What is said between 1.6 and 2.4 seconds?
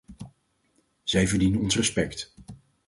ons respect.